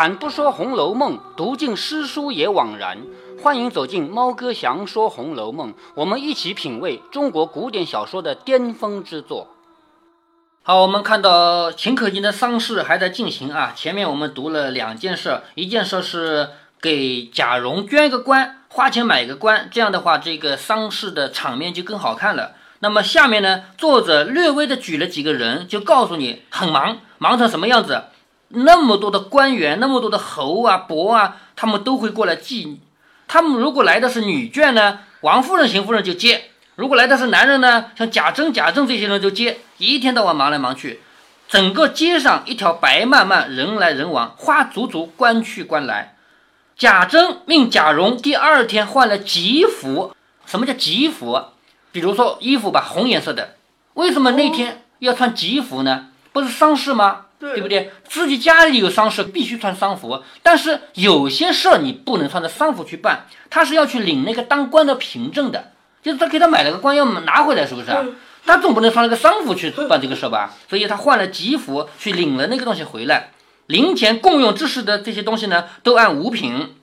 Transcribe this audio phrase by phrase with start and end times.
[0.00, 2.96] 开坛不说《红楼梦》，读尽诗书也枉然。
[3.42, 9.48] 欢迎走进猫哥祥说《红楼梦》，我们一起品味中国古典小说的巅峰之作。
[10.62, 13.74] 好，我们看到秦可卿的丧事还在进行啊。
[13.76, 16.48] 前面我们读了两件事，一件事是
[16.80, 22.52] 给贾蓉捐个官，花钱买个官，这样的话，这个丧事的场面就更好看了。
[22.78, 28.04] 那么下面呢，作者略微的举了几个人，就告诉你很忙，忙成什么样子。
[28.52, 32.80] 那么多的官员，那么多的侯啊、伯啊，他们都会过来祭你。
[33.28, 36.36] 他们如果来的是女眷呢，王夫人、邢夫人就接；
[36.74, 39.60] 如果来的是男人呢，像贾珍、贾政这些人就接。
[39.78, 41.00] 一天到晚忙来忙去，
[41.48, 46.16] 整个街上一条白漫漫，人来人往，花足足，官去官来。
[46.76, 50.14] 贾珍命贾蓉第二天换了吉服。
[50.44, 51.40] 什么叫吉服？
[51.92, 53.54] 比如说衣服吧，红颜色的。
[53.94, 56.08] 为什么那天要穿吉服呢？
[56.32, 57.26] 不是丧事吗？
[57.40, 57.90] 对不对？
[58.06, 60.22] 自己家里有丧事，必须穿丧服。
[60.42, 67.86] 但是有些事儿你不能穿着丧服去办，他是要去领那个当官的凭证的，就是他给他买了个官要拿回来，是不是？
[68.44, 70.54] 他总不能穿了个丧服去办这个事儿吧？
[70.68, 73.30] 所以他换了吉服去领了那个东西回来。
[73.66, 76.74] 零钱共用之事的这些东西呢，都按五品。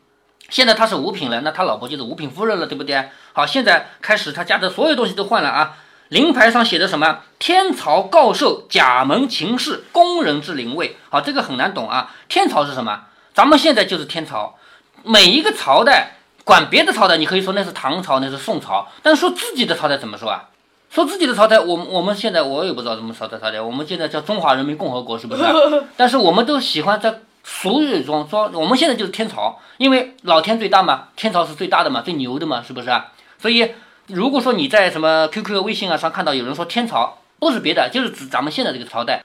[0.49, 3.09] 现在他是五品了，那他老婆就是五品夫人了，对不对？
[3.33, 5.77] 好，现在开始他家的所有东西都换了啊。
[6.09, 7.19] 灵牌上写的什么？
[7.37, 10.95] 天朝告授甲门秦氏宫人之灵位。
[11.09, 12.15] 好，这个很难懂啊。
[12.29, 13.01] 天朝是什么？
[13.33, 14.55] 咱们现在就是天朝。
[15.03, 18.87] 每一个朝代管别的朝代，你可以说那是唐朝，那是宋朝。
[19.03, 20.45] 但是说自己的朝代怎么说啊？
[20.89, 23.59] 说自己的朝代，我我们现在我也不知道怎么朝代朝代。
[23.59, 25.43] 我们现在叫中华人民共和国，是不是？
[25.97, 32.89] 但是我们都喜欢在俗语中说，我们现在就是天朝，因为老天最大嘛，天朝是最大的嘛，最牛的嘛，是不是？
[33.37, 33.73] 所以。
[34.07, 39.21] 如果说你在什么 QQ、微信啊上看到有人说天朝，不是别的，就是指咱们现在这个朝代。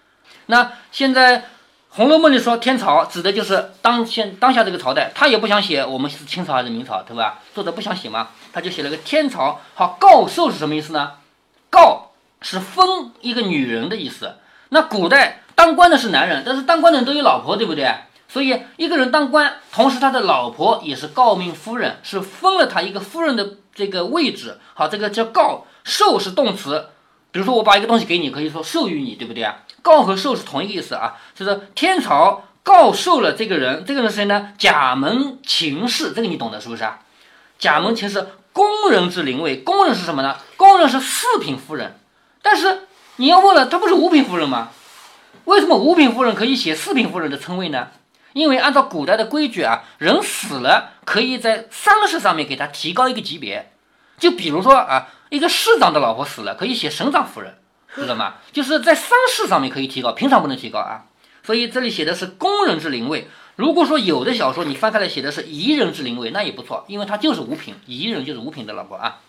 [0.46, 1.38] 那现在
[1.90, 5.12] 《红楼梦》里说天朝，指的就是当现当下这个朝代。
[5.14, 7.38] 他也不想写我们是清朝还是明朝，对吧？
[7.54, 9.60] 作者不想写嘛，他就写了个天朝。
[9.74, 11.12] 好，告寿是什么意思呢？
[11.70, 12.10] 告
[12.40, 14.34] 是封一个女人的意思。
[14.70, 17.88] 那古代当官的是男人，但是当官的人都有老婆，对不对？
[18.32, 23.56] 所以一个人当官，同时他的老婆也是诰命夫人，是封了他一个夫人的。
[23.74, 26.88] 这个位置好，这个叫诰授是动词，
[27.30, 29.60] 比如说我把一个东西给你，可以说授予你，对不对啊？
[29.82, 34.52] 诰和授是同一个意思啊，就是天朝诰授了这个人，这个人谁呢？
[34.58, 36.98] 贾门秦氏，这个你懂的是不是啊？
[37.58, 40.36] 贾门秦氏宫人之灵位，宫人是什么呢？
[40.58, 41.98] 宫人是四品夫人，
[42.42, 42.82] 但是
[43.16, 44.68] 你要问了，他不是五品夫人吗？
[45.46, 47.88] 为什么五品夫人可以写四品夫人的称谓呢？
[48.32, 53.72] 因为按照古代的规矩啊，人死了可以在丧事上面给他提高一个级别，
[54.18, 57.58] 就比如说啊，一个市长的老婆死了，可以写省长夫人，
[57.94, 58.34] 知道吗？
[58.52, 61.04] 就是在丧事上面可以提高，平常不能提高啊。
[61.42, 63.28] 所以这里写的是工人之灵位。
[63.56, 69.20] 如果说有的小说你翻开来写的是宜人之灵位，那也不错，因为他就是五品，宜人就是五品的老婆啊。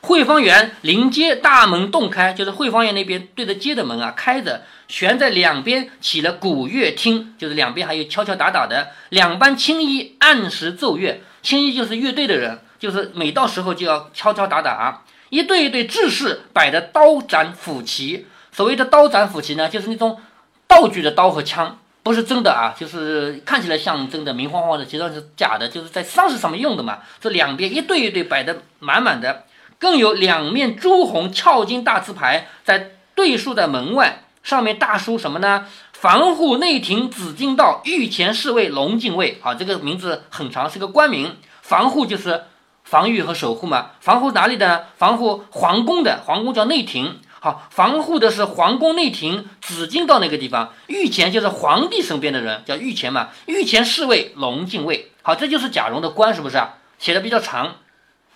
[0.00, 15.02] 汇芳园临街大门洞开，就是汇芳园那边对着街的门啊开着，悬在两边起了鼓乐厅，就是两边还有敲敲打打的两班青衣按时奏乐，青衣就是乐队的人，就是每到时候就要敲敲打打啊。
[15.30, 20.18] 一对一对志士摆的刀斩斧旗，所谓的刀斩斧旗呢，就是那种
[20.66, 27.00] 道具的刀和枪，不是真的啊，就是看起来像真的明晃晃的，其实是假的，就是在丧事上面用的嘛。
[27.20, 29.44] 这两边一对一对摆的满满的。
[29.78, 35.66] 更有两面朱红翘金大字牌在对竖在门外，上面大书什么呢？
[35.92, 39.38] 防护内廷紫禁道御前侍卫龙禁卫。
[39.42, 41.36] 好，这个名字很长，是个官名。
[41.60, 42.44] 防护就是
[42.84, 43.90] 防御和守护嘛。
[44.00, 44.86] 防护哪里的？
[44.96, 47.18] 防护皇宫的，皇宫叫内廷。
[47.40, 50.72] 好，防护的是皇宫内廷紫禁道那个地方。
[50.86, 53.28] 御前就是皇帝身边的人，叫御前嘛。
[53.46, 55.10] 御前侍卫龙禁卫。
[55.22, 56.74] 好，这就是贾蓉的官，是不是啊？
[56.98, 57.74] 写的比较长。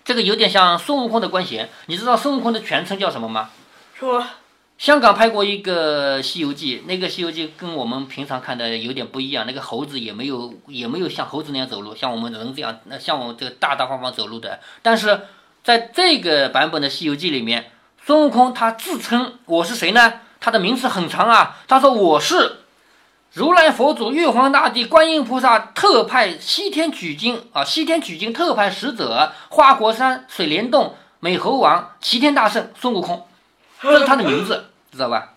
[0.03, 3.49] 这个有点像孙悟空的官衔，你知道孙悟空的全称叫什么吗？
[3.97, 4.25] 说，
[4.77, 14.59] 香港拍过一个《西游记》，那个《西游记》跟我们平常看的有点不一样，那个猴子也没有也没有像猴子那样走路，像我们人这样，那像我这个大大方方走路的。
[14.81, 15.21] 但是
[15.63, 17.71] 在这个版本的《西游记》里面，
[18.05, 20.19] 孙悟空他自称我是谁呢？
[20.41, 22.62] 他的名字很长啊，他说我是。
[23.33, 33.25] 如来佛祖、玉皇大帝、观音菩萨特派西天取经啊，西天取经特派使者花果山、水帘洞、美猴王、齐天大圣孙悟空，
[33.81, 35.33] 这是他的名字，知道吧？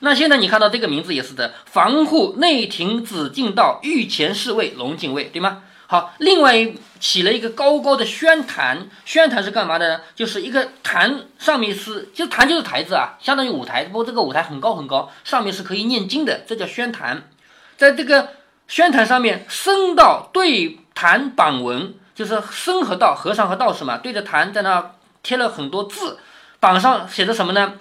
[0.00, 5.62] 那现在你看到这个名字也是的，防护内廷紫禁道御前侍卫龙禁卫，对吗？
[5.88, 6.52] 好，另外
[6.98, 10.00] 起了一个高高的宣坛，宣坛是干嘛的呢？
[10.16, 13.84] 就是一个坛，上面是就坛就是台子啊，相当于舞台。
[13.84, 17.28] 不过这个舞台很高很高，上面是可以念经的，这叫宣坛。
[17.76, 18.30] 在这个
[18.66, 24.92] 宣坛上面僧道对坛榜文，就是僧和道，和尚和道士嘛，对着坛在那
[25.22, 26.18] 贴了很多字，
[26.58, 27.74] 榜上写的什么呢？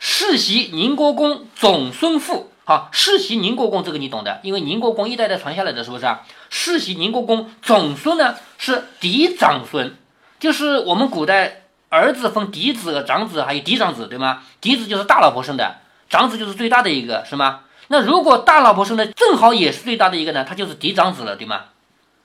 [0.00, 2.51] 世袭宁国公总孙父。
[2.64, 6.22] 好，世袭宁国公这个你懂的，因为宁国公一代代传下来的是不是啊？
[6.48, 9.96] 世袭宁国公总孙呢是嫡长孙，
[10.38, 14.44] 就是我们古代儿子分嫡子、长子还有嫡长子，对吗？
[14.60, 15.78] 嫡子就是大老婆生的，
[16.08, 17.62] 长子就是最大的一个，是吗？
[17.88, 21.62] 那如果大老婆生的正好也是最大的一个呢，他就是嫡长子了，对吗？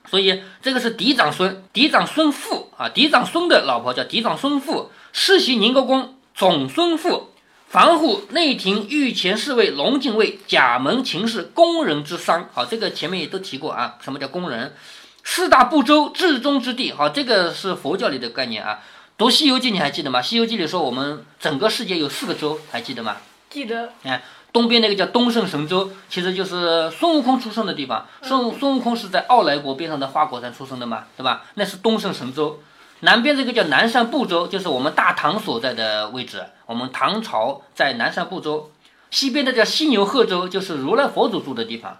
[0.07, 7.31] 所以这个是嫡长孙，嫡长孙父啊，嫡长孙的老婆叫嫡长孙父，世袭宁国公总孙父。
[7.69, 13.95] 防护内廷御前侍卫龙禁卫甲门秦氏宫人之丧，好，这个前面也都提过啊。
[14.01, 14.73] 什么叫宫人？
[15.25, 18.79] 四大部洲至中之地，好，这个是佛教里的概念啊。
[19.17, 20.19] 读《西游记》你还记得吗？
[20.23, 23.17] 《西游记》里说我们整个世界有四个洲，还记得吗？
[23.49, 23.91] 记得。
[24.03, 24.23] 哎，
[24.53, 28.07] 东边那个叫东胜神州，其实就是孙悟空出生的地方。
[28.21, 31.43] 孙孙悟空是在傲来国边上的花果山出生的嘛，对吧？
[31.55, 32.61] 那是东胜神州。
[33.01, 36.43] 南边这个叫南赡部洲，就是我们大唐所在的位置。
[36.65, 38.71] 我们唐朝在南赡部洲。
[39.09, 41.99] 西边的叫西牛贺州，就是如来佛祖住的地方。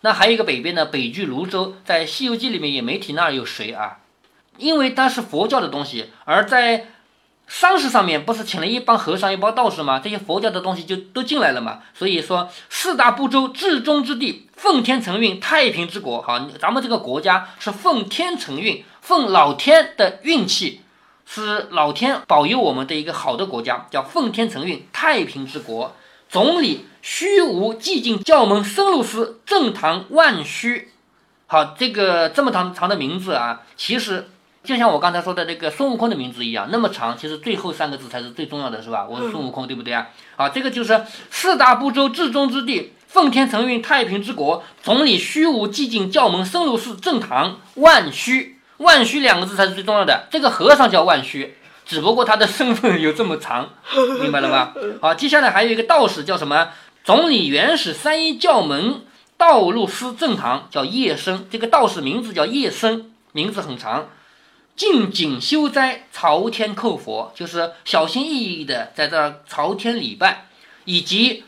[0.00, 3.98] 那还有一个北边的北距泸州，在《西游记》里面也没提那儿有谁啊？
[4.56, 6.86] 因为它是佛教的东西，而在
[7.46, 10.00] 丧事上面不是请了一帮和尚、一帮道士吗？
[10.00, 11.80] 这些佛教的东西就都进来了嘛。
[11.94, 16.20] 所以说四大部洲至中之地，奉天承运，太平之国。
[16.22, 18.84] 好，咱们这个国家是奉天承运。
[19.08, 20.82] 奉老天的运气，
[21.24, 25.96] 是老天保佑我们的一个好的国家，叫奉天承运，太平之国。
[26.28, 30.90] 总理虚无寂静教门僧路司正堂万虚。
[31.46, 34.28] 好，这个这么长长的名字啊，其实
[34.62, 39.06] 就像我刚才说的那个孙悟空的名字一样，那么长，其实最后三个字才是最重要的，是吧？
[39.08, 40.08] 我是孙悟空，对不对啊？
[40.36, 44.62] 好，这个就是四大部洲至中之地，奉天承运，太平之国。
[44.82, 48.57] 总理虚无寂静教门僧路司正堂万虚。
[48.78, 50.26] 万虚两个字才是最重要的。
[50.30, 53.70] 这个和尚叫万虚，只不过他的身份有这么长，
[54.20, 54.74] 明白了吧？
[55.00, 56.70] 好，接下来还有一个道士叫什么？
[57.04, 59.02] 总理元始三一教门
[59.36, 61.46] 道路司正堂叫叶生。
[61.50, 64.08] 这个道士名字叫叶生，名字很长。
[64.76, 70.46] 敬谨修斋，朝天叩佛，就是小心翼翼的在这儿朝天礼拜，
[70.84, 71.44] 以及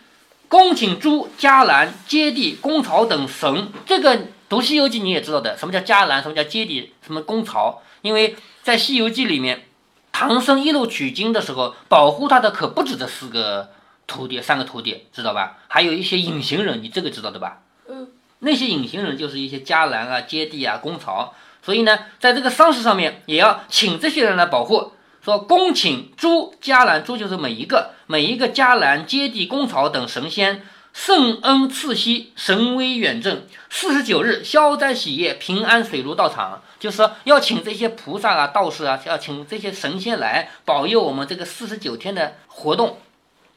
[0.48, 3.68] 恭请诸伽蓝、揭谛、公曹等神。
[3.86, 4.18] 这个。
[4.50, 7.82] 读《西游记》你也知道的，什么叫迦蓝，什么叫揭底，什么公曹？
[8.02, 9.62] 因为在《西游记》里面，
[10.10, 13.70] 唐僧一路取经的时候，保护他的可不止这四个
[14.08, 15.58] 徒弟，三个徒弟，知道吧？
[15.68, 17.62] 还有一些隐形人，你这个知道的吧？
[17.88, 18.08] 嗯，
[18.40, 21.32] 那些隐形人就是一些迦蓝啊、揭谛啊、公曹。
[21.62, 24.94] 所以呢，在这个丧事上面，也要请这些人来保护。
[25.24, 30.62] 说恭请诸伽蓝，诸就是每一个每一个迦蓝、揭谛、公曹等神仙。
[31.02, 33.46] 圣恩赐息，神威远震。
[33.70, 42.98] 四十九日，消灾喜业，平安水陆到场，就是要请这些菩萨啊、道士啊，要请这些神仙来保佑我们这个四十九天的活动，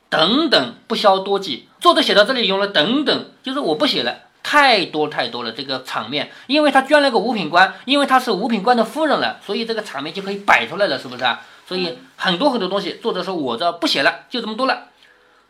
[0.07, 1.67] 等等，不消多记。
[1.81, 11.41] 作者写到这里用了“等等”，就是我不写了，太多太多了这个场面，因为他捐了个五品官，因为他是五品官的夫人了，所以这个场面就可以摆出来了，是不是啊？
[11.67, 14.83] 所以很多很多东西，作者说我这不写了，就这么多了。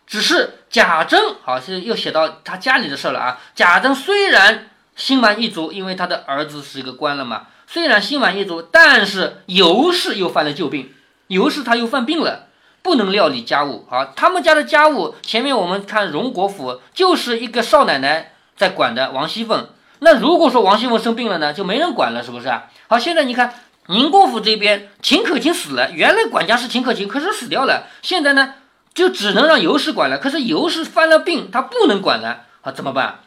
[0.05, 3.39] 只是贾珍，好，是又写到他家里的事了啊。
[3.55, 10.93] 贾珍虽然心满意足，因为他的儿子是一个官了嘛，虽然心满意足，但是尤氏又犯了旧病，
[11.27, 12.47] 尤氏他又犯病了，
[12.81, 13.87] 不能料理家务。
[13.89, 19.69] 好，他们家的家务，前面我们看荣国府就是一个少奶奶在管的，王熙凤。
[19.99, 22.65] 那如果说王熙凤生病了呢，就没人管了，是不是啊？
[22.87, 23.53] 好，现在你看
[23.87, 28.55] 宁国府这边，秦可卿死了，原来管家是秦可卿，可是死掉了，现在呢？
[28.93, 33.19] 就只能让尤氏管了，可是尤氏犯了病，他不能管了啊，怎么办？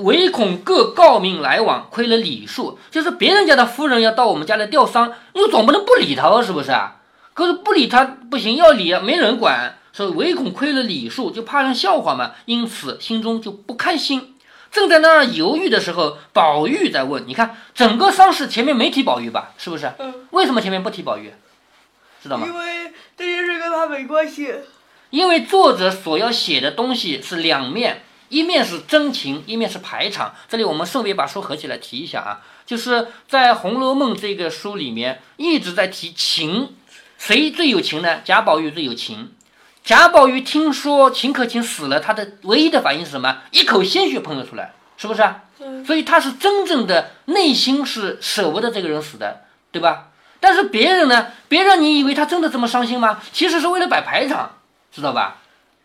[0.00, 2.78] 唯恐各诰命来往，亏了礼数。
[2.90, 6.42] 就是别人家的夫人要到我们家来吊丧，你总不能不理他吧？
[6.42, 6.96] 是不是啊？
[7.32, 14.34] 可是不理他不行，要理没人管，所以唯恐亏了礼数，就怕人笑话嘛，因此心中就不开心。
[14.70, 19.52] 正在那儿犹豫的时候，宝玉在问：“你看整个丧事前面没提宝玉吧？
[19.56, 19.90] 是不是？
[19.98, 20.26] 嗯。
[20.30, 21.32] 为什么前面不提宝玉？
[22.22, 22.46] 知道吗？
[22.46, 24.54] 因为这件事跟他没关系。
[25.10, 30.34] 因为作者所要写的东西是两面，一面是真情，一面是排场。
[30.48, 36.74] 这里我们顺便把书合起来提一下啊，就是在《红楼梦》这个书里面一直在提情，
[37.18, 38.20] 谁最有情呢？
[38.24, 39.32] 贾宝玉最有情。
[39.82, 43.38] 贾宝玉听说秦可卿死了，他的唯一的反应是什么？
[43.50, 45.44] 一口鲜血喷了出来，是不是啊？
[45.86, 50.07] 所以他是真正的内心是舍不得这个人死的，对吧？
[50.40, 51.28] 但是别人呢？
[51.48, 53.20] 别人你以为他真的这么伤心吗？
[53.32, 54.52] 其实是为了摆排场。
[54.90, 55.36] 知道吧？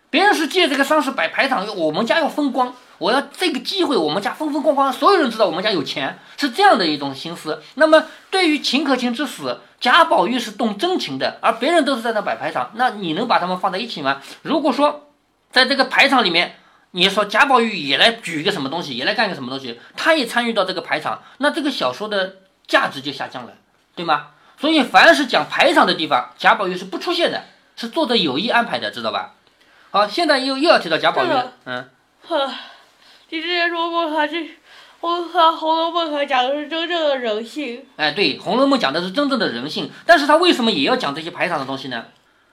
[0.10, 7.62] 别人是借这个丧事摆排场，我们家要风光，我要这个机会，我们家风风光光，所有人知道我们家有钱，是这样的一种心思。
[7.76, 14.22] 那么对于秦可卿之死，贾宝玉是动真情的，而别人都是在那摆排场，那你能把他们放在一起吗？
[14.42, 15.10] 如果说
[15.52, 16.56] 在这个排场里面，
[16.92, 23.54] 你说贾宝玉也来举一个什么东西，也来干个什么东西，他也参与到这个排场，那这个小说的价值就下降了，
[23.96, 24.28] 对吗？
[24.64, 27.44] 所以凡是讲排场的地方，贾宝玉是不出现的，
[27.76, 29.34] 是作者有意安排的，知道吧？
[29.92, 31.90] 好，现在又又要提到贾宝玉了，嗯，
[32.26, 32.50] 呵，
[33.28, 34.52] 你之前说过他这，
[35.02, 37.86] 我看《红楼梦》还讲的是真正的人性。
[37.98, 42.06] 哎，对，《红楼梦》讲的是真正的人性，但是他为什么也要讲这些排场的东西呢？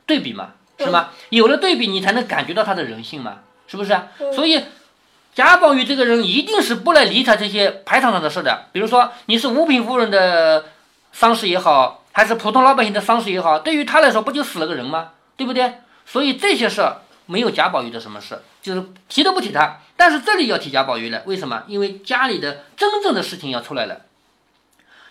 [0.05, 1.11] 对比嘛，是吗？
[1.29, 3.37] 有了对比，你才能感觉到他的人性嘛，
[3.69, 3.97] 是不是？
[4.19, 4.64] 嗯所以
[5.33, 8.67] 贾宝玉这个人一定是不来理睬这些排场上的事的。
[8.73, 10.64] 比如说，你是五品夫人的
[11.12, 15.12] 丧事也好，还是普通老百姓的丧事也好，对于他来说，不就死了个人吗？
[15.39, 15.79] 对不对？
[16.05, 19.79] 所以这些事儿没有贾宝玉的什么事，就是提都不提他。
[19.97, 21.62] 但是这里要提贾宝玉了，为什么？
[21.67, 24.03] 因为家里的真正的事情要出来了。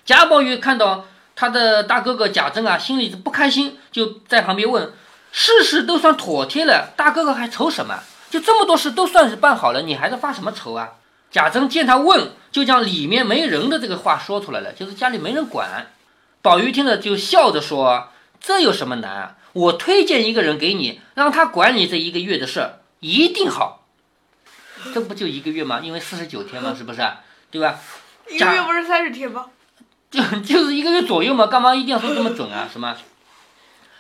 [0.06, 4.94] 贾宝玉看到他的大哥哥贾珍啊，心里是不开心，就在旁边问
[5.34, 8.02] ：“事事都算妥帖了，大哥哥还愁什么？
[8.30, 10.90] 就这么多事都算是办好了，你还在发什么愁啊？”
[11.32, 15.88] 贾珍见他问，就将里面没人的这个话说出来了，就是家里没人管。
[16.42, 19.36] 宝玉听了就笑着说：“这有什么难啊？
[19.54, 23.88] 我推荐一个人给你，让他管你这一个月的事儿，一定好。
[24.94, 25.82] 这不就一个月吗？
[25.84, 27.02] 因为四十九天嘛，是不是？
[27.52, 27.80] 对吧？
[28.30, 29.48] 一个月不是三十天吗？
[30.10, 32.70] 就就是一个月左右嘛，干嘛一定要说这么准啊？
[32.72, 32.96] 什么？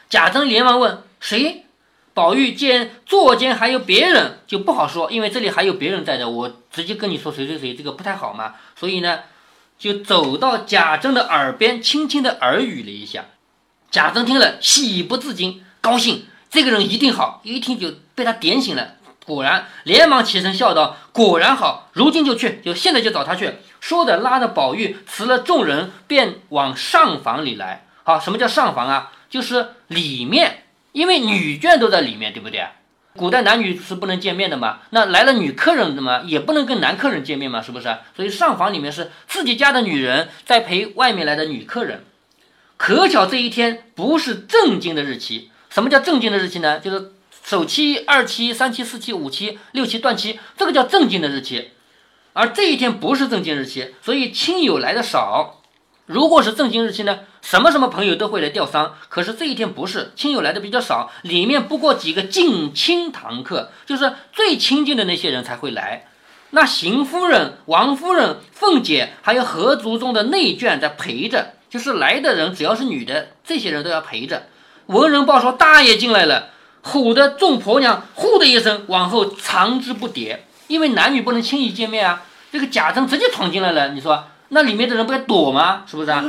[0.10, 1.66] 贾珍连忙问谁？
[2.14, 8.56] 宝玉见座间还有别人，就不好说，因为这里还有别人在的，我直接跟你说谁谁谁，这个不太好嘛。
[8.76, 9.20] 所以呢，
[9.80, 13.26] 就走到贾政的耳边，轻轻的耳语了一下。
[13.90, 18.96] 贾政听了，喜不自禁，高兴，这个人一定好，一听就被他点醒了。
[19.26, 27.86] 果然，连忙起身笑道：“果然好，如今就去，就现在就找他去。”说着，拉着宝玉辞了众人，便往上房里来。
[28.04, 29.12] 好，什么叫上房啊？
[29.30, 32.68] 就是里面，因为女眷都在里面，对不对？
[33.18, 37.98] 古代男女是不能见面的嘛，那来了女客人的嘛，也不能跟男客人见面嘛，是不是？
[38.16, 42.06] 所以上房里面是自己家的女人在陪外面来的女客人。
[42.78, 45.52] 可巧这一天不是正经的日期。
[45.70, 46.80] 什么叫正经的日期呢？
[46.80, 47.12] 就是
[47.44, 51.72] 首期、二期、三期、四期、五期、六期断期，这个叫正经的日期。
[52.34, 55.62] 而这一天不是正经日期，所以亲友来的少。
[56.06, 58.96] 如果是正经日期呢，什么什么朋友都会来吊丧。
[59.08, 66.06] 可是这一天不是，亲友来的比较少，里面不过几个近亲堂客，就是最亲近的那些人才会来。
[66.52, 74.48] 那邢夫人、王夫人、凤姐，还有合族中的内眷在陪着，就是来的人只要是女的，这些人都要陪着。
[74.88, 76.50] 文人报说大爷进来了，
[76.84, 82.24] 唬得众婆娘呼的一声往后藏之不迭，因为男女不能轻易见面啊。
[82.52, 85.84] 这个贾政直接闯进来了，你说那里面的人不该躲吗？
[85.86, 86.26] 是不是啊？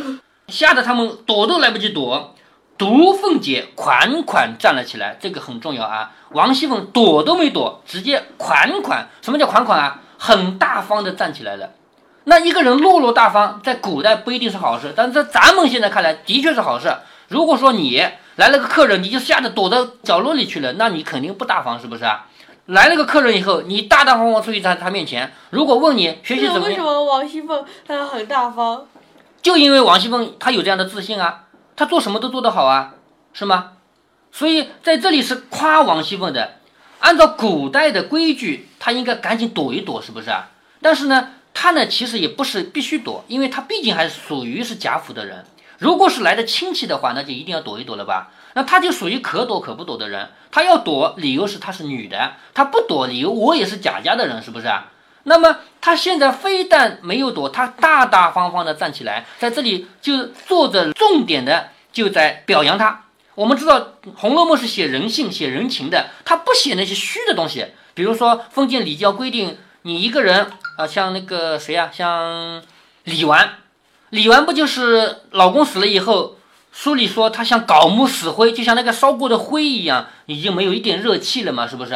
[0.50, 2.34] 吓得他们躲都来不及躲。
[2.76, 6.12] 独凤姐款款站了起来，这个很重要啊。
[6.30, 9.08] 王熙凤躲都没躲，直接款款。
[9.20, 10.00] 什么叫款款啊？
[10.18, 11.70] 很大方的站起来了。
[12.24, 16.90] 那一个人落落大方，在古代不一定是好事，但是在咱们现在看来，的确是好事。
[17.28, 18.02] 如果说你
[18.36, 22.26] 来了个客人，你就吓得躲到角落里去了，那你肯定不大方，是不是啊？
[22.66, 28.86] 来了个客人以后，你大大方方出现在他面前，如果问你学习怎么，为什么王熙凤她很大方？
[29.42, 31.44] 就因为王熙凤她有这样的自信啊，
[31.76, 32.94] 她做什么都做得好啊，
[33.32, 33.72] 是吗？
[34.32, 36.56] 所以在这里是夸王熙凤的。
[37.00, 40.50] 按照古代的规矩，她应该赶紧躲一躲，是不是啊？
[40.82, 45.46] 但是呢，她呢其实也不是必须躲，因为她毕竟还属于是贾府的人。
[45.78, 48.30] 如果是来的亲戚的话，那就一定要躲一躲了吧？
[48.52, 50.28] 那她就属于可躲可不躲的人。
[50.50, 54.88] 她要躲，理由是她是女的；她不躲，理由我也是贾家的人，是不是啊？
[55.22, 63.04] 那么她现在非但没有躲，她大大方方的站起来，在这里就作者重点的就在表扬她。
[63.36, 63.80] 我们知道
[64.16, 67.66] 《红楼梦》是写人性、写人情的，他不写那些虚的东西。
[67.94, 72.62] 比如说封建礼教规定，你一个人啊，像那个谁呀、像
[73.04, 73.48] 李纨，
[74.10, 76.36] 李纨不就是老公死了以后，
[76.70, 81.94] 书里说她像槁木死灰，就像那个烧过的灰一样，已经没有一点热气了嘛，是不是？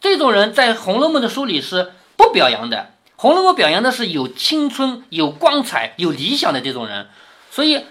[0.00, 2.76] 这种人在《红楼梦》的书里是不表扬的，
[3.16, 7.08] 《红楼梦》表扬的是有青春、有光彩、有理想的这种人，
[7.50, 7.84] 所以。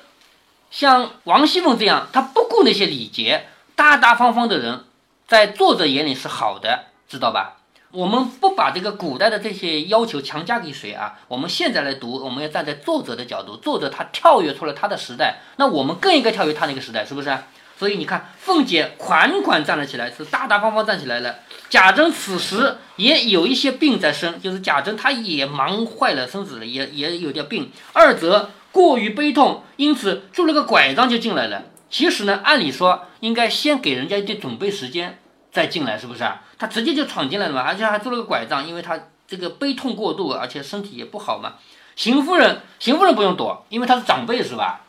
[0.71, 4.83] 像王熙凤这样，她不顾那些礼节，大大方方的人，
[5.25, 7.59] 在作者眼里是好的，知道吧？
[7.91, 11.17] 我们不把这个古代的这些要求强加给谁啊？
[11.29, 17.29] 我们现在来读，我们要站在作者的角度，作者他跳跃出了他的时代，那我们更应该跳跃他那个时代，是不是？
[17.77, 21.39] 所以你看，凤姐款款站了起来，是大大方方站起来了。
[21.69, 27.69] 贾珍此时也有一些病在身，就是贾珍他也忙坏了身子了，也也有点病。
[27.91, 31.63] 二则过于悲痛，因此拄了个拐杖就进来了。
[31.89, 35.19] 其实呢，按理说应该先给人家一点准备时间
[35.51, 36.43] 再进来，是不是啊？
[36.57, 41.55] 他直接就闯进来了嘛，而且还拄了个拐杖，因为他这个悲痛过度，而且身体也不好嘛。
[41.97, 44.81] 邢夫人，邢夫人不用躲，因为她是长辈，是吧？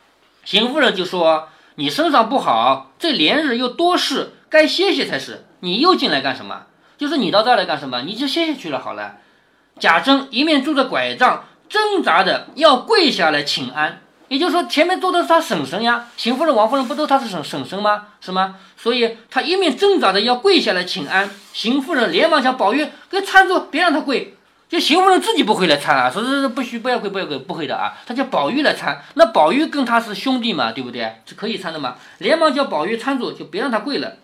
[0.44, 1.48] 邢夫人就说。
[1.78, 5.44] 你身上不好，这连日又多事，该歇歇才是。
[5.60, 6.62] 你又进来干什么？
[6.96, 8.00] 就是你到这儿来干什么？
[8.00, 9.16] 你就歇下去了好了。
[9.78, 14.00] 贾珍一面拄着拐杖，挣扎着要跪下来请安。
[14.28, 18.04] 也就是说，前面坐的是他婶婶呀，邢夫人、王夫人不都他是婶婶婶吗？
[18.22, 18.56] 是吗？
[18.78, 21.30] 所以他一面挣扎着要跪下来请安。
[21.52, 24.35] 邢夫人连忙向宝玉给搀住，别让他跪。
[24.68, 31.20] 就邢夫人自己不会来搀啊，说是是不许不要跪不要跪不会的啊，他叫宝玉来搀，那宝玉跟他是兄弟嘛，对不对？
[31.24, 34.16] 是可以搀的嘛，连忙叫宝玉搀住，就别让他跪了，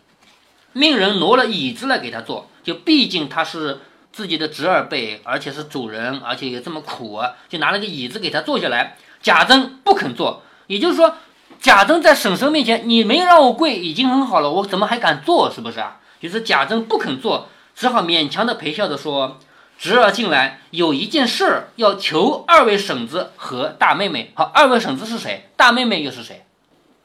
[0.72, 3.78] 命人挪了椅子来给他坐，就毕竟他是
[4.12, 8.96] 自己的侄儿辈，而且是主人，而且也这么苦啊，就拿了个椅子给他坐下来。
[9.22, 11.14] 贾珍不肯坐，也就是说，
[11.60, 15.48] 贾珍在婶婶面前，你没让我跪已经很好了，我怎么还敢坐？
[15.48, 16.00] 是不是啊？
[16.20, 17.46] 就是贾珍不肯坐，
[17.76, 19.38] 只好勉强的陪笑着说。
[19.78, 24.32] 侄儿进来有一件事儿要求二位婶子和大妹妹。
[24.36, 25.50] 好，二位婶子是谁？
[25.56, 26.46] 大妹妹又是谁？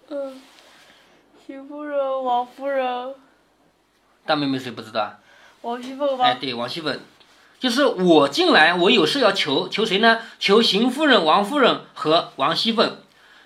[0.09, 0.41] 嗯，
[1.45, 3.15] 邢夫人、王夫人。
[4.25, 5.17] 大妹妹谁不知道啊？
[5.62, 6.25] 王熙凤吧。
[6.25, 7.00] 哎，对，王熙凤。
[7.59, 10.19] 就是我进来，我有事要求，求谁呢？
[10.38, 12.97] 求邢夫人、王夫人和王熙凤。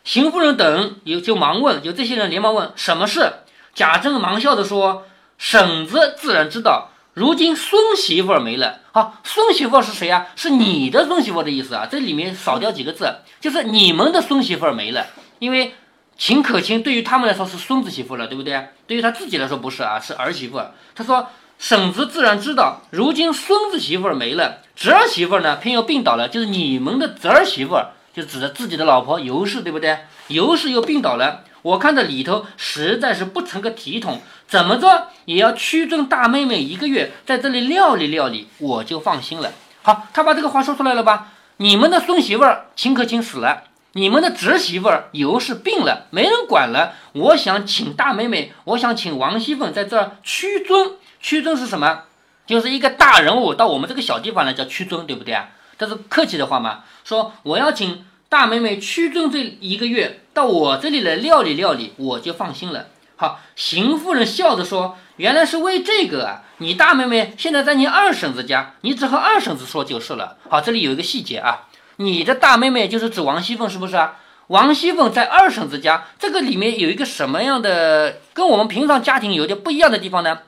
[0.04, 3.32] 邢夫人等有就忙问，就这些人连忙问什么事。
[3.74, 5.06] 贾政忙笑着说
[5.38, 10.27] ：“婶子自然知道。”如今孙媳妇儿没了，好，孙媳妇是谁呀？
[10.38, 15.07] 是你的孙媳妇的意思啊，这里面少掉几个字，就是你们的孙媳妇儿没了。
[15.40, 15.75] 因为
[16.18, 18.70] 秦可卿对于他们来说是孙子媳妇了，对不对？
[18.88, 20.62] 对于他自己来说不是啊，是儿媳妇。
[20.96, 21.27] 他说
[21.59, 29.98] 婶子自然知道，如今孙子媳妇儿没了，侄儿媳妇儿呢偏又病倒了，就是你们的侄儿媳妇儿，就指着自己的老婆尤氏，对不对？
[30.27, 31.44] 尤氏又病倒了。
[31.64, 39.52] 我看这里头实在是不成个体统，怎么着也要屈尊大妹妹一个月，在这里料理料理，我就放心了。
[39.84, 41.30] 好，他把这个话说出来了吧？
[41.58, 46.94] 你们的孙媳妇儿秦可卿死了，你们的侄媳妇儿尤氏病了，没人管了。
[47.14, 50.94] 我想请大妹妹，我想请王熙凤在这儿屈尊。
[51.20, 52.04] 屈尊是什么？
[52.48, 55.50] 就是一个大人物到我们这个小地方来叫屈尊，对不对啊？
[55.78, 56.80] 这是客气的话嘛？
[57.04, 58.06] 说我要请。
[58.32, 62.87] 大妹妹屈尊这一个月到我这里来料理料理，我就放心了。
[63.17, 66.41] 好，邢夫人笑着说：“原来是为这个啊！
[66.57, 71.67] 你大妹妹现在在你二婶子家，你只和二婶子说就是了。”好，这里有一个细节啊，
[71.98, 74.15] 你的大妹妹就是指王熙凤，是不是啊？
[74.48, 80.39] 王熙凤在二婶子家，这个里面有一个什么样的跟我们平常家庭有点不一样的地方呢？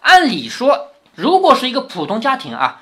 [0.00, 2.80] 按理说，如果是一个普通家庭啊。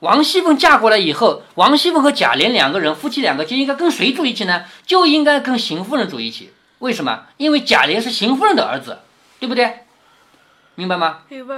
[0.00, 4.64] 王熙凤嫁过来以后，王熙凤和贾琏两个人，夫妻两个就应该跟谁住一起呢？
[4.86, 6.52] 就应该跟邢夫人住一起。
[6.78, 7.24] 为什么？
[7.36, 9.00] 因为贾琏是邢夫人的儿子，
[9.38, 9.80] 对不对？
[10.74, 11.18] 明白吗？
[11.28, 11.54] 明白。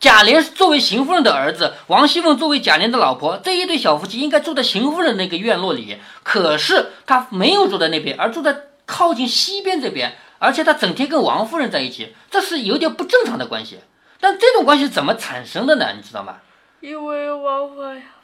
[0.00, 5.96] 贾琏作为邢夫人的儿子，王熙凤作为贾琏的老婆，这一对小夫妻应该住在邢夫人那个院落里。
[6.24, 13.78] 可是他没有住在那边，而住在靠近西边这边，而且他整天跟王夫人在一起，这是有点不正常的关系。
[14.18, 15.92] 但这种关系怎么产生的呢？
[15.96, 16.38] 你知道吗？
[16.80, 17.70] 因为王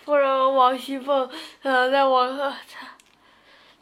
[0.05, 1.29] 夫人王熙凤，
[1.63, 2.53] 呃，在王在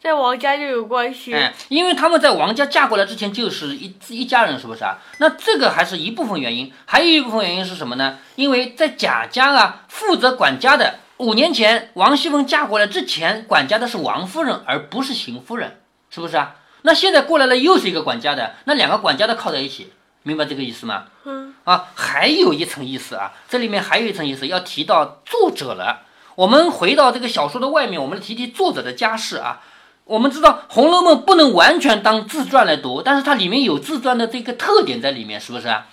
[0.01, 1.33] 在王家就有关系。
[1.33, 4.97] 哎，因为他们在王家嫁过来之前就是一一家人，是不是啊？
[5.19, 8.17] 那这个还是一部分原因，还有一部分原因是什么呢？
[8.35, 16.55] 因为在贾家啊，负责管家的五年前王熙凤嫁过来之前，管家的是王夫人，而不是邢夫人，是不是啊？
[16.83, 19.93] 那现在过来了，又是一个管家的，那两个管家的靠在一起。
[20.23, 21.05] 明白这个意思吗？
[21.25, 26.01] 嗯啊，还有一层意思啊，这里面还有一层意思要提到作者了。
[26.35, 29.61] 我们回到这个小说的外面，我们提提作者的家世啊。
[30.05, 35.87] 我们知道《红楼梦》不能完全当自传来读，但是它里面有自传的这个特点在里面，是不是啊？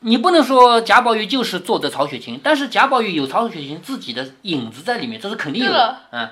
[0.00, 5.96] 你不能说贾宝玉就是作者曹雪芹，但是贾宝玉有曹雪芹自己的影子在里面，这是肯定有的。
[6.12, 6.30] 嗯。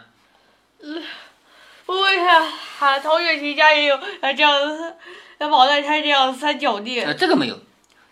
[1.87, 2.45] 为啥
[2.79, 4.95] 哈曹雪芹家也有啊这样子？
[5.39, 7.59] 像宝黛钗这样三角地，呃，这个没有，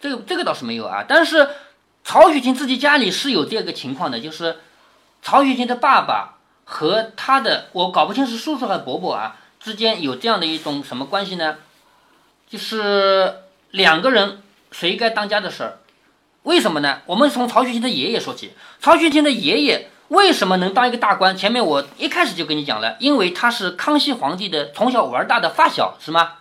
[0.01, 1.05] 这个这个倒是没有啊。
[1.07, 1.49] 但是
[2.05, 4.59] 曹雪芹自己家里是有这个情况的，就是
[5.23, 11.57] 曹雪芹的爸爸和他的，我搞不清是叔叔还是伯伯啊，之间有这样的一种什么关系呢？
[12.49, 15.79] 就是两个人谁该当家的事儿。
[16.45, 17.01] 为什么呢？
[17.07, 18.53] 我们从曹雪芹的爷爷说起。
[18.81, 21.37] 曹雪芹的爷爷为什么能当一个大官？
[21.37, 26.35] 前面我一开始就跟你讲了，因为他是康熙皇帝的从小玩大的发小，是吗？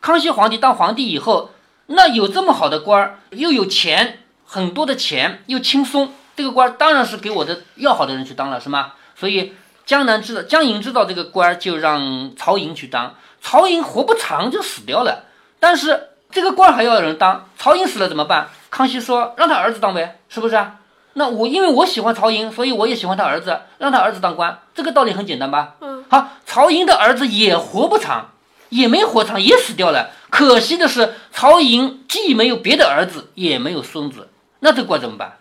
[0.00, 1.50] 康熙皇帝当皇帝以后，
[1.86, 8.92] 那有这么好的官儿，又有钱，很多的钱，又轻松，这个官儿当然是给我的要好的人去当了，是吗？
[9.14, 9.52] 所以
[9.84, 13.14] 江南知道，江莹知道这个官儿，就让曹寅去当。
[13.42, 15.24] 曹寅活不长就死掉了，
[15.60, 18.48] 但是这个官儿还要人当，曹寅死了怎么办？
[18.70, 20.76] 康熙说让他儿子当呗，是不是啊？
[21.12, 25.74] 那我因为我喜欢曹寅，所以我也喜欢他儿子，让他儿子当官，这个道理很简单吧？
[25.80, 26.04] 嗯。
[26.08, 28.30] 好，曹寅的儿子也活不长，
[28.70, 30.10] 也没活长，也死掉了。
[30.34, 35.36] 可惜的是，曹寅既没有别的儿子，也没有孙子，那这官怎么办？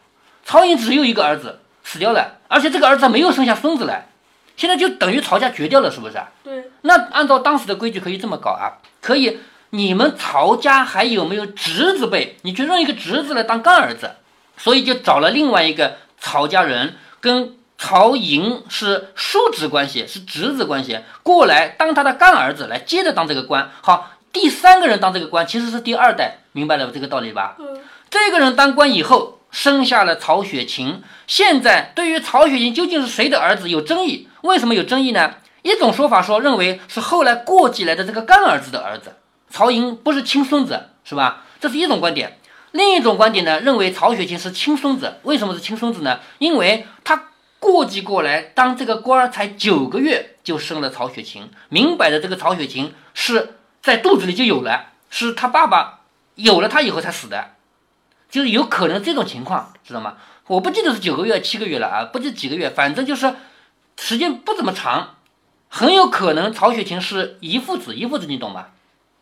[0.45, 4.09] 曹寅只有一个儿子，死掉了，而且这个儿子没有生下孙子来，
[4.55, 6.21] 现在就等于曹家绝掉了，是不是？
[6.43, 6.69] 对。
[6.81, 8.77] 那按照当时的规矩，可以这么搞啊？
[9.01, 9.39] 可以，
[9.71, 12.37] 你们曹家还有没有侄子辈？
[12.43, 14.11] 你就认一个侄子来当干儿子。
[14.57, 23.71] 所以就找了另外一个曹家人，跟曹寅是叔侄关系，是侄子关系，过来当他的干儿子，来接着当这个官。
[23.81, 27.55] 好，第三个人当这个官其实是第二代，明白了这个道理吧？
[27.59, 27.79] 嗯。
[28.09, 31.01] 这个人当官以后，生下了曹雪芹。
[31.25, 35.35] 现在对于曹雪芹究竟是谁的儿子有争议，为什么有争议呢？
[35.61, 39.15] 一种说法说认为是后来过继来的这个干儿子的儿子，
[39.49, 41.43] 曹寅不是亲孙子，是吧？
[41.61, 42.37] 这是一种观点。
[42.71, 45.19] 另一种观点呢，认为曹雪芹是亲孙子。
[45.23, 46.19] 为什么是亲孙子呢？
[46.39, 55.99] 因为他过继过来当这个官儿才九个月就生了曹雪芹，明摆着这个曹雪芹是在肚子里就有了，是他爸爸
[56.35, 57.51] 有了他以后才死的，
[58.29, 60.15] 就是有可能这种情况，知道吗？
[60.47, 63.35] 我不记得是九个月、七个月了啊，不记几个月，反正就是
[63.99, 65.15] 时间不怎么长，
[65.67, 68.67] 很有可能曹雪芹是遗父子，遗父子你懂吗？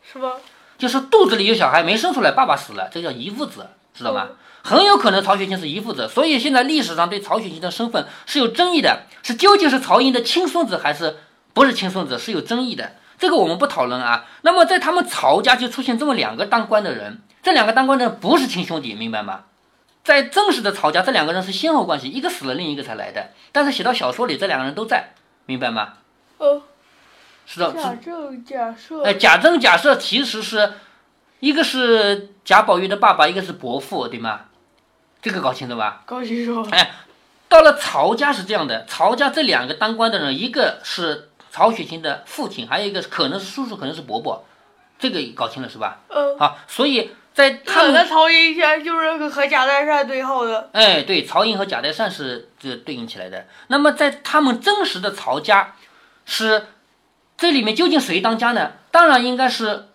[0.00, 0.34] 是吧？
[0.78, 4.28] 就是肚子里有小孩没生出来，爸爸死了，这叫遗父子，知道吗？
[4.62, 11.18] 很有可能曹雪芹是遗父子，所以现在历史上对曹雪芹的身份是有争议的，是究竟是曹寅的亲孙子还是
[11.52, 12.92] 不是亲孙子，是有争议的。
[13.22, 14.24] 这个我们不讨论啊。
[14.40, 19.44] 那么在他们曹家就出现这么两个当官的人，这两个当官的人不是亲兄弟，明白吗？
[20.02, 23.30] 在正式的曹家，这两个人是先后关系，一个死了，另一个才来的。
[23.52, 25.10] 但是写到小说里，这两个人都在，
[25.46, 25.92] 明白吗？
[26.38, 26.62] 哦。
[27.46, 29.04] 是的，假证假设。
[29.04, 30.72] 哎，假证假设其实是，
[31.38, 34.40] 一个是贾宝玉的爸爸，一个是伯父，对吗？
[35.20, 36.02] 这个搞清楚吧？
[36.04, 36.68] 搞清楚。
[36.72, 36.90] 哎，
[37.48, 44.44] 到了曹家是这样的，曹家这两个当官的人，一个是曹雪芹的父亲，还有一个可能是叔叔，可能是伯伯，
[44.98, 46.00] 这个搞清了是吧？
[46.08, 46.38] 嗯。
[46.38, 50.70] 好，所以在他们的曹寅现在就是和贾代善对号的。
[50.72, 53.46] 哎，对，曹寅和贾代善是这对应起来的。
[53.68, 55.74] 那么在他们真实的曹家
[56.24, 56.66] 是。
[57.34, 58.70] 这里面究竟谁当家呢？
[58.92, 59.88] 当然应该是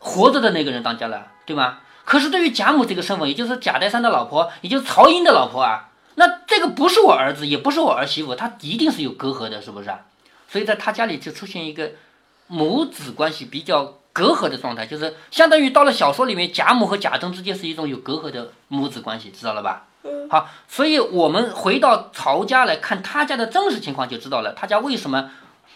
[0.00, 1.78] 活着的那个人当家了，对吗？
[2.04, 10.00] 可是对于贾母这个身份，也就是贾代山的老婆，也就是曹寅的老婆啊，那这个不是我儿子，也不是我儿媳妇，他一定是有隔阂的，是不是啊？
[10.48, 11.92] 所以在他家里就出现一个
[12.48, 19.84] 母子关系比较隔阂的状态，就是相当于到了小说里面，贾母和贾政之间是一种有隔阂的母子关系，知道了吧？
[20.30, 25.30] 好，所以我们回到曹家来看他家的真实情况，就知道了他家为什么。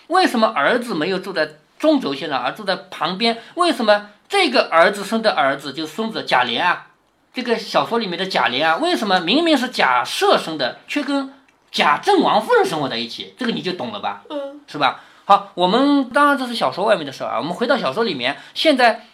[0.09, 3.41] 为什么儿子没有住在中轴线上，而住在旁边？
[3.55, 6.89] 为什么这个儿子生的儿子就是孙子贾琏啊？
[7.33, 11.33] 这个小说里面的贾琏啊，为什么明明是贾赦生的，却跟
[11.73, 13.35] 贾政王夫人生活在一起？
[13.39, 14.23] 这个你就懂了吧？
[14.29, 15.01] 嗯，是吧？
[15.25, 17.39] 好，我们当然这是小说外面的事儿啊。
[17.39, 19.07] 我们回到小说里面，现在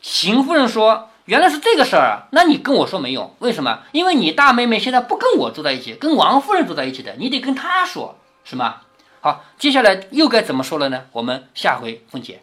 [0.00, 3.80] 邢夫人说原来是这个事儿啊，那你跟我说没用，为什么？
[3.92, 8.76] 因为你大妹妹现在不跟我住在一起，跟王夫人住在一起的，你得跟她说，是吗？
[9.20, 11.06] 好，接下来又该怎么说了呢？
[11.10, 12.42] 我们下回分解。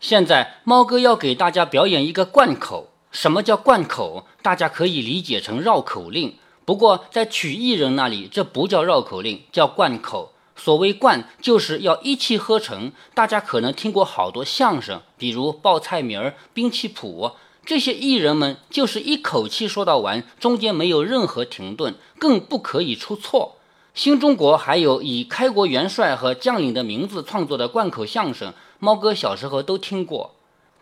[0.00, 2.90] 现在猫哥要给大家表演一个贯口。
[3.10, 4.26] 什么叫贯口？
[4.42, 6.36] 大家可以理解成绕口令。
[6.64, 10.34] 不过在曲艺人那里，这不叫绕口令，叫贯口。
[10.54, 12.92] 所谓贯，就是要一气呵成。
[13.14, 17.32] 大家可能听过好多相声，比如报菜名儿、兵器谱，
[17.64, 23.56] 这些艺人们就是一口气说到完，中间没有任何停顿，更不可以出错。
[23.94, 30.34] 新中国还有以开国元帅和将领的名字创作的贯口相声，猫哥小时候都听过。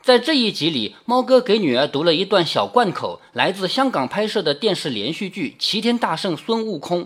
[0.02, 7.04] 在这一集里，猫哥给女儿读了一段小贯口，来自香港拍摄的电视连续剧《齐天大圣孙悟空》。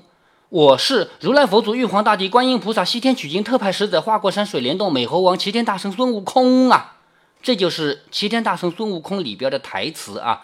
[0.49, 6.97] 我是如来佛祖、玉皇大帝、观音菩萨、西天取经特派使者、花果山水帘洞美猴王、齐天大圣孙悟空啊！
[7.41, 10.43] 这就是《齐天大圣孙悟空》里边的台词啊。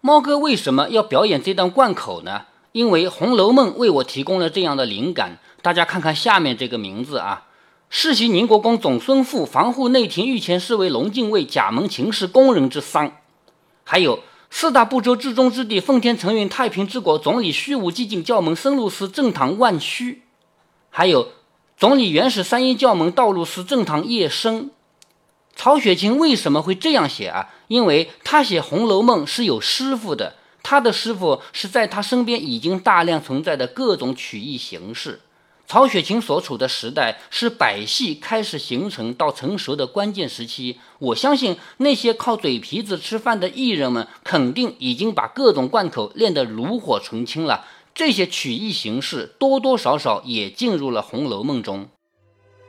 [0.00, 2.46] 猫哥为什么要表演这段贯口呢？
[2.72, 5.38] 因为《红楼梦》为我提供了这样的灵感。
[5.62, 7.45] 大家看看下面这个名字啊：
[7.88, 13.16] 世袭宁国公总孙父，防护内廷御前侍卫龙禁卫，甲门秦氏宫人之丧。
[13.84, 14.20] 还有。
[14.48, 17.18] 四大部洲至中之地，奉天承运，太平之国。
[17.18, 20.22] 总理虚无寂静，教门僧路司正堂万虚。
[20.88, 21.32] 还有
[21.76, 24.70] 总理元始三一教门道路司正堂叶生。
[25.56, 27.50] 曹雪芹为什么会这样写啊？
[27.66, 35.20] 因为他写《红楼梦》是有师傅的，他的师傅是在他身边已经大量存在的各种曲艺形式。
[35.68, 40.78] 曹雪芹所处的时代是百戏开始形成到成熟的关键时期。
[41.00, 47.64] 我相信那些靠嘴皮子吃饭的艺人们，肯定已经把各种贯口练得炉火纯青了。
[47.92, 51.88] 这些曲艺形式多多少少也进入了《红楼梦》中。